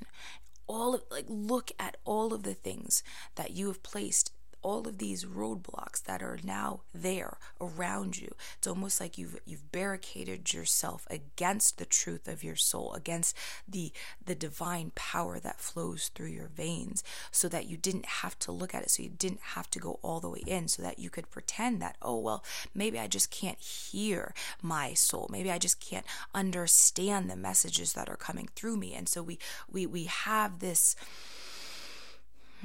All 0.68 0.94
of 0.96 1.04
like 1.10 1.26
look 1.28 1.72
at 1.80 1.98
all 2.06 2.34
of 2.34 2.44
the 2.44 2.54
things 2.54 3.04
that 3.36 3.52
you 3.52 3.68
have 3.68 3.84
placed 3.84 4.32
all 4.62 4.88
of 4.88 4.98
these 4.98 5.26
roadblocks 5.26 6.04
that 6.04 6.22
are 6.22 6.40
now 6.44 6.82
there 6.94 7.38
around 7.62 8.20
you. 8.20 8.36
It's 8.58 8.68
almost 8.68 9.00
like 9.00 9.18
you've 9.18 9.40
you've 9.46 9.72
barricaded 9.72 10.54
yourself 10.54 11.08
against 11.10 11.78
the 11.78 11.86
truth 11.86 12.28
of 12.28 12.44
your 12.44 12.56
soul, 12.56 12.94
against 12.94 13.36
the 13.68 13.92
the 14.24 14.36
divine 14.36 14.92
power 14.96 15.40
that 15.40 15.60
flows 15.62 16.10
through 16.14 16.28
your 16.28 16.48
veins, 16.48 17.04
so 17.32 17.48
that 17.50 17.68
you 17.68 17.78
didn't 17.78 18.06
have 18.06 18.38
to 18.40 18.52
look 18.52 18.74
at 18.74 18.84
it, 18.84 18.92
so 18.92 19.04
you 19.04 19.10
didn't 19.10 19.42
have 19.42 19.70
to 19.72 19.80
go 19.80 20.00
all 20.02 20.20
the 20.20 20.30
way 20.30 20.44
in, 20.46 20.68
so 20.68 20.82
that 20.82 21.00
you 21.00 21.10
could 21.10 21.30
pretend 21.30 21.82
that, 21.82 21.98
oh 22.02 22.20
well, 22.20 22.44
maybe 22.74 23.00
I 23.00 23.08
just 23.08 23.32
can't 23.32 23.60
hear 23.60 24.34
my 24.62 24.94
soul. 24.94 25.28
Maybe 25.32 25.52
I 25.52 25.58
just 25.58 25.80
can't 25.80 26.06
understand 26.34 27.30
the 27.30 27.36
messages 27.36 27.94
that 27.94 28.10
are 28.10 28.18
coming 28.18 28.50
through 28.56 28.78
me. 28.78 28.94
And 28.94 29.08
so 29.08 29.22
we 29.22 29.40
we 29.72 29.86
we 29.86 30.06
have 30.06 30.60
this 30.60 30.96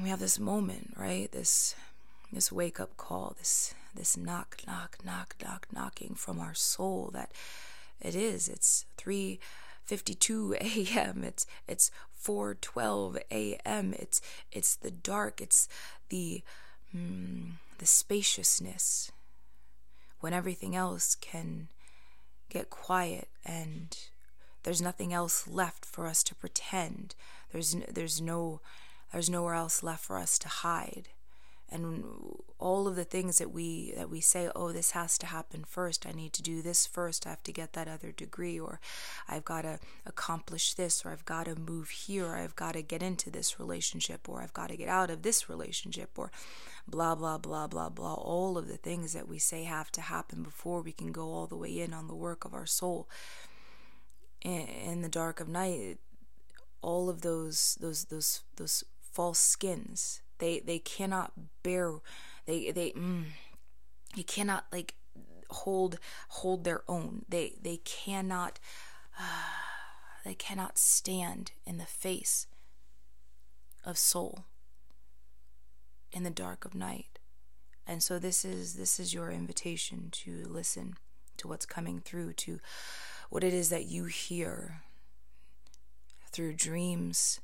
we 0.00 0.08
have 0.08 0.20
this 0.20 0.38
moment, 0.38 0.94
right? 0.96 1.30
This 1.30 1.74
this 2.32 2.50
wake 2.50 2.80
up 2.80 2.96
call, 2.96 3.34
this 3.38 3.74
this 3.94 4.16
knock, 4.16 4.62
knock, 4.66 4.98
knock, 5.04 5.36
knock, 5.42 5.66
knocking 5.72 6.14
from 6.14 6.40
our 6.40 6.54
soul 6.54 7.10
that 7.12 7.32
it 8.00 8.14
is. 8.14 8.48
It's 8.48 8.86
3:52 8.98 10.54
a.m. 10.60 11.24
It's 11.24 11.46
it's 11.68 11.90
4:12 12.22 13.18
a.m. 13.30 13.94
It's 13.98 14.20
it's 14.50 14.76
the 14.76 14.90
dark. 14.90 15.40
It's 15.40 15.68
the 16.08 16.42
mm, 16.94 17.52
the 17.78 17.86
spaciousness 17.86 19.12
when 20.20 20.32
everything 20.32 20.76
else 20.76 21.16
can 21.16 21.68
get 22.48 22.70
quiet 22.70 23.28
and 23.44 23.96
there's 24.62 24.80
nothing 24.82 25.12
else 25.12 25.48
left 25.48 25.84
for 25.84 26.06
us 26.06 26.22
to 26.22 26.34
pretend. 26.34 27.14
There's 27.52 27.74
there's 27.90 28.20
no 28.20 28.60
there's 29.12 29.30
nowhere 29.30 29.54
else 29.54 29.82
left 29.82 30.04
for 30.04 30.18
us 30.18 30.38
to 30.38 30.48
hide. 30.48 31.08
And 31.70 32.04
all 32.58 32.86
of 32.86 32.96
the 32.96 33.04
things 33.04 33.38
that 33.38 33.50
we 33.50 33.94
that 33.96 34.10
we 34.10 34.20
say, 34.20 34.50
oh, 34.54 34.72
this 34.72 34.90
has 34.90 35.16
to 35.18 35.26
happen 35.26 35.64
first. 35.66 36.04
I 36.06 36.12
need 36.12 36.34
to 36.34 36.42
do 36.42 36.60
this 36.60 36.86
first. 36.86 37.26
I 37.26 37.30
have 37.30 37.42
to 37.44 37.52
get 37.52 37.72
that 37.72 37.88
other 37.88 38.12
degree, 38.12 38.60
or 38.60 38.78
I've 39.26 39.46
got 39.46 39.62
to 39.62 39.78
accomplish 40.04 40.74
this, 40.74 41.02
or 41.02 41.12
I've 41.12 41.24
got 41.24 41.46
to 41.46 41.54
move 41.54 41.88
here, 41.88 42.26
or 42.26 42.36
I've 42.36 42.56
got 42.56 42.74
to 42.74 42.82
get 42.82 43.02
into 43.02 43.30
this 43.30 43.58
relationship, 43.58 44.28
or 44.28 44.42
I've 44.42 44.52
got 44.52 44.68
to 44.68 44.76
get 44.76 44.90
out 44.90 45.10
of 45.10 45.22
this 45.22 45.48
relationship, 45.48 46.10
or 46.18 46.30
blah 46.86 47.14
blah 47.14 47.38
blah 47.38 47.68
blah 47.68 47.88
blah. 47.88 48.14
All 48.14 48.58
of 48.58 48.68
the 48.68 48.76
things 48.76 49.14
that 49.14 49.26
we 49.26 49.38
say 49.38 49.64
have 49.64 49.90
to 49.92 50.02
happen 50.02 50.42
before 50.42 50.82
we 50.82 50.92
can 50.92 51.10
go 51.10 51.32
all 51.32 51.46
the 51.46 51.56
way 51.56 51.80
in 51.80 51.94
on 51.94 52.06
the 52.06 52.14
work 52.14 52.44
of 52.44 52.52
our 52.52 52.66
soul. 52.66 53.08
In 54.42 55.00
the 55.00 55.08
dark 55.08 55.40
of 55.40 55.48
night, 55.48 55.98
all 56.82 57.08
of 57.08 57.22
those 57.22 57.78
those 57.80 58.04
those 58.04 58.42
those 58.56 58.84
false 59.12 59.38
skins. 59.38 60.22
They 60.38 60.60
they 60.60 60.78
cannot 60.78 61.32
bear. 61.62 61.94
They 62.46 62.70
they 62.70 62.90
mm, 62.92 63.24
you 64.14 64.24
cannot 64.24 64.66
like 64.72 64.94
hold 65.50 65.98
hold 66.28 66.64
their 66.64 66.82
own. 66.88 67.24
They 67.28 67.54
they 67.60 67.78
cannot 67.78 68.58
uh, 69.18 69.22
they 70.24 70.34
cannot 70.34 70.78
stand 70.78 71.52
in 71.66 71.78
the 71.78 71.86
face 71.86 72.46
of 73.84 73.98
soul 73.98 74.44
in 76.12 76.22
the 76.22 76.30
dark 76.30 76.64
of 76.64 76.74
night. 76.74 77.18
And 77.86 78.02
so 78.02 78.18
this 78.18 78.44
is 78.44 78.74
this 78.74 79.00
is 79.00 79.14
your 79.14 79.30
invitation 79.30 80.08
to 80.12 80.44
listen 80.48 80.94
to 81.38 81.48
what's 81.48 81.66
coming 81.66 82.00
through 82.00 82.34
to 82.34 82.60
what 83.30 83.42
it 83.42 83.52
is 83.52 83.70
that 83.70 83.86
you 83.86 84.04
hear 84.04 84.82
through 86.30 86.54
dreams 86.54 87.40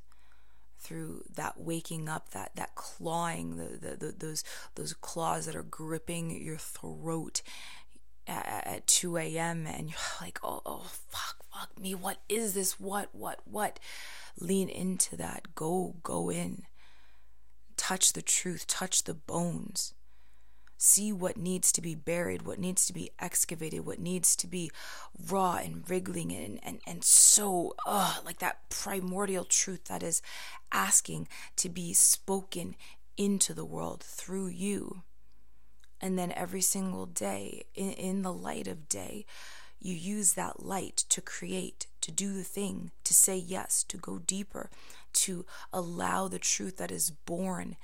through 0.79 1.23
that 1.35 1.59
waking 1.59 2.09
up, 2.09 2.31
that 2.31 2.55
that 2.55 2.75
clawing, 2.75 3.57
the, 3.57 3.77
the, 3.77 3.95
the 3.95 4.15
those 4.17 4.43
those 4.75 4.93
claws 4.93 5.45
that 5.45 5.55
are 5.55 5.63
gripping 5.63 6.31
your 6.41 6.57
throat 6.57 7.41
at, 8.27 8.67
at 8.67 8.87
2 8.87 9.17
a.m. 9.17 9.65
and 9.67 9.89
you're 9.89 9.97
like, 10.21 10.39
oh, 10.43 10.61
oh, 10.65 10.85
fuck, 11.09 11.37
fuck 11.51 11.79
me, 11.79 11.95
what 11.95 12.19
is 12.29 12.53
this? 12.53 12.79
What, 12.79 13.09
what, 13.11 13.39
what? 13.45 13.79
Lean 14.39 14.69
into 14.69 15.17
that. 15.17 15.55
Go, 15.55 15.95
go 16.03 16.29
in. 16.29 16.63
Touch 17.75 18.13
the 18.13 18.21
truth. 18.21 18.67
Touch 18.67 19.03
the 19.03 19.13
bones 19.13 19.93
see 20.81 21.11
what 21.11 21.35
needs 21.35 21.73
to 21.73 21.81
be 21.81 21.93
buried, 21.93 22.43
what 22.43 22.57
needs 22.57 22.85
to 22.85 22.93
be 22.93 23.11
excavated, 23.19 23.85
what 23.85 23.99
needs 23.99 24.33
to 24.33 24.47
be 24.47 24.71
raw 25.29 25.55
and 25.57 25.87
wriggling 25.89 26.31
and, 26.31 26.57
and, 26.63 26.79
and 26.87 27.03
so, 27.03 27.75
uh, 27.85 28.15
like 28.25 28.39
that 28.39 28.69
primordial 28.69 29.43
truth 29.43 29.83
that 29.85 30.01
is 30.01 30.21
asking 30.71 31.27
to 31.57 31.67
be 31.67 31.91
spoken 31.91 32.75
into 33.17 33.53
the 33.53 33.65
world 33.65 34.01
through 34.01 34.47
you. 34.47 35.03
And 35.99 36.17
then 36.17 36.31
every 36.31 36.61
single 36.61 37.05
day, 37.05 37.65
in, 37.75 37.91
in 37.91 38.21
the 38.21 38.31
light 38.31 38.67
of 38.67 38.87
day, 38.87 39.25
you 39.81 39.93
use 39.93 40.33
that 40.33 40.63
light 40.63 41.03
to 41.09 41.19
create, 41.19 41.87
to 41.99 42.11
do 42.11 42.33
the 42.33 42.43
thing, 42.43 42.91
to 43.03 43.13
say 43.13 43.35
yes, 43.35 43.83
to 43.83 43.97
go 43.97 44.17
deeper, 44.17 44.69
to 45.11 45.45
allow 45.73 46.29
the 46.29 46.39
truth 46.39 46.77
that 46.77 46.91
is 46.91 47.11
born 47.11 47.75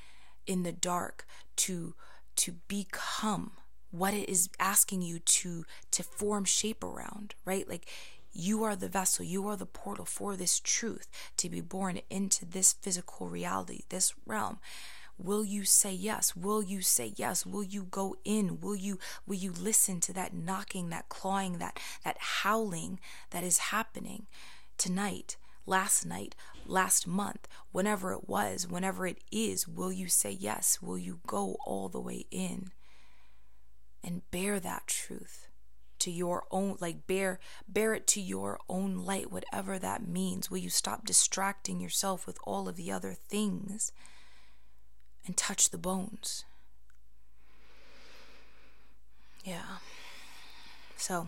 in 0.48 0.64
the 0.64 0.72
dark 0.72 1.26
to 1.58 1.94
to 2.38 2.54
become 2.68 3.52
what 3.92 4.14
it 4.14 4.30
is 4.30 4.50
asking 4.60 5.02
you 5.02 5.20
to 5.20 5.66
to 5.92 6.04
form 6.04 6.46
shape 6.46 6.84
around, 6.84 7.36
right? 7.46 7.68
Like 7.68 7.88
you 8.34 8.64
are 8.64 8.76
the 8.76 8.90
vessel, 8.90 9.24
you 9.24 9.48
are 9.48 9.56
the 9.56 9.66
portal 9.66 10.06
for 10.06 10.36
this 10.36 10.60
truth 10.60 11.08
to 11.38 11.50
be 11.50 11.62
born 11.62 12.02
into 12.10 12.46
this 12.46 12.74
physical 12.74 13.28
reality, 13.28 13.84
this 13.90 14.14
realm. 14.26 14.60
Will 15.18 15.46
you 15.46 15.64
say 15.64 15.94
yes? 15.94 16.36
Will 16.36 16.62
you 16.62 16.82
say 16.82 17.14
yes? 17.16 17.46
Will 17.46 17.64
you 17.64 17.84
go 17.84 18.18
in? 18.26 18.60
Will 18.60 18.76
you 18.76 19.00
will 19.26 19.36
you 19.36 19.54
listen 19.54 20.02
to 20.02 20.14
that 20.14 20.34
knocking, 20.34 20.90
that 20.90 21.08
clawing, 21.08 21.60
that 21.60 21.80
that 22.04 22.18
howling 22.20 23.00
that 23.30 23.44
is 23.44 23.58
happening 23.58 24.26
tonight, 24.78 25.38
last 25.66 26.06
night, 26.06 26.36
last 26.66 27.08
month, 27.08 27.48
whenever 27.72 28.12
it 28.12 28.28
was, 28.28 28.68
whenever 28.68 29.08
it 29.08 29.20
is? 29.32 29.68
Will 29.68 29.92
you 29.92 30.08
say 30.08 30.32
yes? 30.32 30.82
Will 30.82 30.98
you 30.98 31.20
go 31.28 31.58
all 31.66 31.90
the 31.90 32.02
way 32.02 32.26
in 32.32 32.72
and 34.04 34.30
bear 34.32 34.60
that 34.60 34.88
truth? 34.88 35.48
to 36.00 36.12
your 36.12 36.44
own 36.52 36.78
like 36.80 37.08
bear 37.08 37.40
bear 37.68 37.94
it 37.94 38.06
to 38.06 38.22
your 38.22 38.60
own 38.70 38.96
light 38.98 39.32
whatever 39.32 39.80
that 39.80 40.08
means 40.08 40.52
will 40.52 40.58
you 40.58 40.70
stop 40.70 41.06
distracting 41.06 41.80
yourself 41.80 42.28
with 42.28 42.38
all 42.44 42.68
of 42.68 42.76
the 42.76 42.92
other 42.92 43.14
things 43.14 43.92
and 45.26 45.38
touch 45.38 45.70
the 45.70 45.78
bones 45.78 46.44
yeah 49.44 49.78
so 50.96 51.28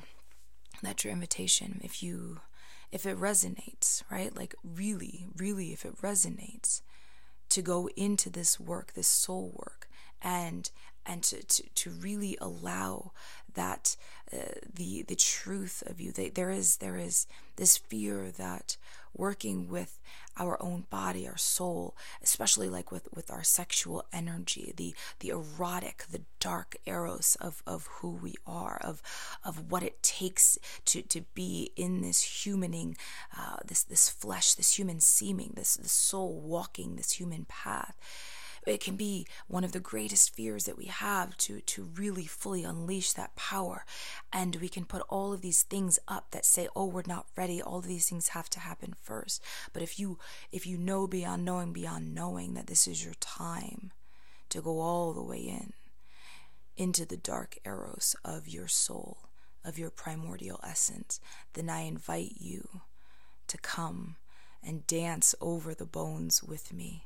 that's 0.83 1.03
your 1.03 1.13
invitation 1.13 1.79
if 1.83 2.03
you 2.03 2.39
if 2.91 3.05
it 3.05 3.17
resonates 3.17 4.03
right? 4.09 4.35
Like 4.35 4.55
really 4.63 5.27
really 5.35 5.73
if 5.73 5.85
it 5.85 6.01
resonates 6.01 6.81
to 7.49 7.61
go 7.61 7.89
into 7.95 8.29
this 8.29 8.59
work 8.59 8.93
this 8.93 9.07
soul 9.07 9.51
work 9.55 9.87
and 10.21 10.69
and 11.07 11.23
to, 11.23 11.41
to, 11.43 11.63
to 11.73 11.89
really 11.89 12.37
allow 12.41 13.11
that 13.53 13.95
uh, 14.31 14.59
the 14.71 15.03
the 15.03 15.15
truth 15.15 15.81
of 15.87 15.99
you. 16.01 16.11
They, 16.11 16.29
there 16.29 16.51
is 16.51 16.77
there 16.77 16.97
is 16.97 17.27
this 17.55 17.77
fear 17.77 18.29
that 18.37 18.77
working 19.15 19.69
with 19.69 19.99
our 20.39 20.61
own 20.61 20.85
body 20.89 21.27
our 21.27 21.37
soul 21.37 21.95
especially 22.21 22.69
like 22.69 22.91
with 22.91 23.07
with 23.13 23.31
our 23.31 23.43
sexual 23.43 24.03
energy 24.13 24.73
the 24.77 24.95
the 25.19 25.29
erotic 25.29 26.05
the 26.11 26.21
dark 26.39 26.75
eros 26.85 27.35
of 27.41 27.61
of 27.65 27.87
who 27.87 28.09
we 28.11 28.35
are 28.45 28.79
of 28.83 29.01
of 29.43 29.71
what 29.71 29.83
it 29.83 30.01
takes 30.01 30.57
to 30.85 31.01
to 31.01 31.21
be 31.33 31.71
in 31.75 32.01
this 32.01 32.23
humaning 32.23 32.95
uh, 33.37 33.57
this 33.65 33.83
this 33.83 34.09
flesh 34.09 34.53
this 34.53 34.77
human 34.77 34.99
seeming 34.99 35.53
this 35.55 35.75
this 35.75 35.91
soul 35.91 36.39
walking 36.39 36.95
this 36.95 37.13
human 37.13 37.45
path 37.45 37.95
it 38.73 38.81
can 38.81 38.95
be 38.95 39.25
one 39.47 39.63
of 39.63 39.71
the 39.71 39.79
greatest 39.79 40.35
fears 40.35 40.65
that 40.65 40.77
we 40.77 40.85
have 40.85 41.37
to 41.37 41.61
to 41.61 41.89
really 41.95 42.25
fully 42.25 42.63
unleash 42.63 43.13
that 43.13 43.35
power. 43.35 43.85
And 44.33 44.55
we 44.57 44.69
can 44.69 44.85
put 44.85 45.03
all 45.09 45.33
of 45.33 45.41
these 45.41 45.63
things 45.63 45.99
up 46.07 46.31
that 46.31 46.45
say 46.45 46.67
oh 46.75 46.85
we're 46.85 47.03
not 47.05 47.27
ready. 47.35 47.61
All 47.61 47.79
of 47.79 47.87
these 47.87 48.09
things 48.09 48.29
have 48.29 48.49
to 48.51 48.59
happen 48.59 48.93
first. 49.01 49.41
But 49.73 49.83
if 49.83 49.99
you 49.99 50.17
if 50.51 50.67
you 50.67 50.77
know 50.77 51.07
beyond 51.07 51.45
knowing 51.45 51.73
beyond 51.73 52.13
knowing 52.13 52.53
that 52.55 52.67
this 52.67 52.87
is 52.87 53.03
your 53.03 53.15
time 53.15 53.91
to 54.49 54.61
go 54.61 54.79
all 54.79 55.13
the 55.13 55.23
way 55.23 55.39
in 55.39 55.73
into 56.75 57.05
the 57.05 57.17
dark 57.17 57.57
eros 57.65 58.15
of 58.23 58.47
your 58.47 58.67
soul 58.67 59.17
of 59.65 59.77
your 59.77 59.89
primordial 59.89 60.59
essence 60.63 61.19
then 61.53 61.69
i 61.69 61.81
invite 61.81 62.33
you 62.37 62.81
to 63.47 63.57
come 63.57 64.15
and 64.63 64.87
dance 64.87 65.33
over 65.41 65.73
the 65.73 65.85
bones 65.85 66.43
with 66.43 66.71
me 66.71 67.05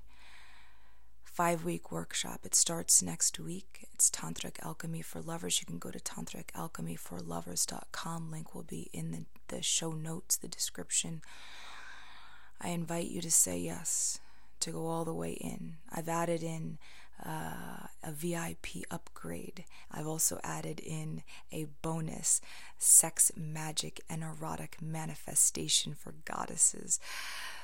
five 1.32 1.64
week 1.64 1.92
workshop. 1.92 2.42
It 2.44 2.56
starts 2.56 3.02
next 3.02 3.40
week. 3.40 3.88
It's 3.94 4.12
Tantric 4.12 4.58
Alchemy 4.64 5.02
for 5.02 5.22
Lovers. 5.22 5.62
You 5.62 5.66
can 5.66 5.80
go 5.80 5.92
to 5.92 6.00
tantricalchemyforlovers.com. 6.00 8.32
Link 8.32 8.54
will 8.54 8.64
be 8.64 8.90
in 8.92 9.12
the, 9.12 9.24
the 9.48 9.62
show 9.62 9.92
notes, 9.92 10.36
the 10.36 10.50
description. 10.50 11.22
I 12.60 12.70
invite 12.70 13.08
you 13.08 13.22
to 13.22 13.32
say 13.32 13.58
yes, 13.58 14.20
to 14.60 14.72
go 14.72 14.88
all 14.88 15.06
the 15.06 15.14
way 15.14 15.32
in. 15.32 15.78
I've 15.90 16.10
added 16.10 16.44
in 16.44 16.80
uh, 17.26 17.88
a 18.04 18.12
VIP 18.12 18.84
upgrade. 18.90 19.64
I've 19.90 20.08
also 20.08 20.42
added 20.44 20.82
in 20.82 21.24
a 21.52 21.68
bonus 21.82 22.42
sex, 22.78 23.32
magic, 23.38 24.02
and 24.10 24.22
erotic 24.24 24.82
manifestation 24.82 25.94
for 25.94 26.14
goddesses. 26.26 27.00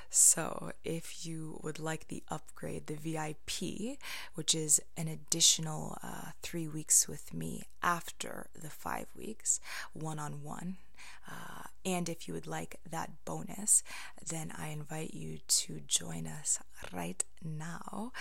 So, 0.10 0.72
if 0.84 1.26
you 1.26 1.60
would 1.64 1.80
like 1.80 2.08
the 2.08 2.24
upgrade, 2.30 2.88
the 2.88 2.96
VIP, 2.96 4.00
which 4.36 4.56
is 4.56 4.82
an 4.96 5.08
additional 5.08 5.98
uh, 6.02 6.32
three 6.42 6.68
weeks 6.68 7.08
with 7.08 7.34
me 7.34 7.64
after 7.84 8.48
the 8.60 8.70
five 8.70 9.08
weeks, 9.16 9.60
one 9.94 10.18
on 10.18 10.44
one, 10.44 10.78
and 11.88 12.10
if 12.10 12.28
you 12.28 12.34
would 12.34 12.48
like 12.48 12.80
that 12.90 13.12
bonus, 13.24 13.82
then 14.26 14.52
I 14.58 14.68
invite 14.70 15.14
you 15.14 15.40
to 15.48 15.80
join 15.88 16.28
us 16.28 16.60
right 16.92 17.24
now, 17.42 18.12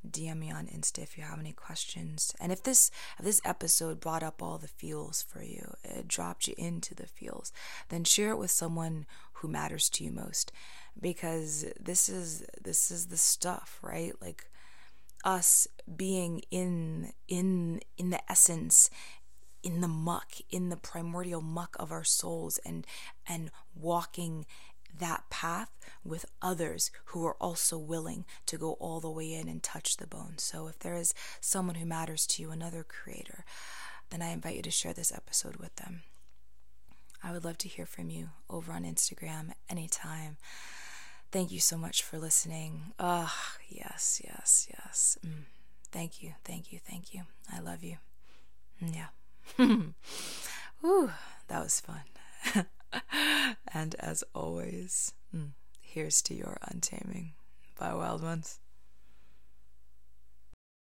DM 0.09 0.37
me 0.37 0.51
on 0.51 0.67
Insta 0.67 0.99
if 0.99 1.17
you 1.17 1.23
have 1.23 1.39
any 1.39 1.53
questions. 1.53 2.35
And 2.39 2.51
if 2.51 2.61
this 2.63 2.91
if 3.17 3.25
this 3.25 3.41
episode 3.45 4.01
brought 4.01 4.23
up 4.23 4.43
all 4.43 4.57
the 4.57 4.67
feels 4.67 5.21
for 5.21 5.41
you, 5.41 5.75
it 5.83 6.07
dropped 6.07 6.47
you 6.47 6.53
into 6.57 6.93
the 6.93 7.07
feels, 7.07 7.53
then 7.89 8.03
share 8.03 8.31
it 8.31 8.37
with 8.37 8.51
someone 8.51 9.05
who 9.33 9.47
matters 9.47 9.89
to 9.91 10.03
you 10.03 10.11
most. 10.11 10.51
Because 10.99 11.65
this 11.79 12.09
is 12.09 12.43
this 12.61 12.91
is 12.91 13.07
the 13.07 13.17
stuff, 13.17 13.79
right? 13.81 14.13
Like 14.21 14.49
us 15.23 15.67
being 15.95 16.41
in 16.51 17.13
in 17.27 17.79
in 17.97 18.09
the 18.09 18.29
essence 18.29 18.89
in 19.63 19.79
the 19.79 19.87
muck 19.87 20.33
in 20.49 20.67
the 20.67 20.75
primordial 20.75 21.41
muck 21.41 21.77
of 21.79 21.91
our 21.91 22.03
souls 22.03 22.59
and 22.65 22.85
and 23.25 23.49
walking 23.73 24.45
that 24.99 25.29
path 25.29 25.69
with 26.03 26.25
others 26.41 26.91
who 27.05 27.25
are 27.25 27.35
also 27.39 27.77
willing 27.77 28.25
to 28.45 28.57
go 28.57 28.73
all 28.73 28.99
the 28.99 29.09
way 29.09 29.33
in 29.33 29.47
and 29.47 29.63
touch 29.63 29.97
the 29.97 30.07
bone. 30.07 30.33
So 30.37 30.67
if 30.67 30.79
there 30.79 30.95
is 30.95 31.13
someone 31.41 31.75
who 31.75 31.85
matters 31.85 32.27
to 32.27 32.41
you, 32.41 32.51
another 32.51 32.83
creator, 32.83 33.45
then 34.09 34.21
I 34.21 34.29
invite 34.29 34.55
you 34.55 34.61
to 34.61 34.71
share 34.71 34.93
this 34.93 35.11
episode 35.11 35.57
with 35.57 35.75
them. 35.77 36.03
I 37.23 37.31
would 37.31 37.45
love 37.45 37.57
to 37.59 37.69
hear 37.69 37.85
from 37.85 38.09
you 38.09 38.29
over 38.49 38.73
on 38.73 38.83
Instagram 38.83 39.53
anytime. 39.69 40.37
Thank 41.31 41.51
you 41.51 41.59
so 41.59 41.77
much 41.77 42.03
for 42.03 42.19
listening. 42.19 42.93
Ah, 42.99 43.33
oh, 43.33 43.61
yes, 43.69 44.21
yes, 44.23 44.67
yes. 44.69 45.17
Mm. 45.25 45.45
Thank 45.91 46.21
you, 46.21 46.33
thank 46.43 46.71
you, 46.71 46.79
thank 46.87 47.13
you. 47.13 47.21
I 47.51 47.59
love 47.59 47.83
you. 47.83 47.97
Mm, 48.83 48.95
yeah. 48.95 49.07
Ooh, 50.87 51.11
that 51.47 51.63
was 51.63 51.79
fun. 51.79 52.65
and 53.73 53.95
as 53.99 54.23
always, 54.33 55.13
mm, 55.35 55.49
here's 55.81 56.21
to 56.23 56.33
your 56.33 56.57
untaming. 56.63 57.33
Bye, 57.79 57.93
wild 57.93 58.23
ones. 58.23 58.59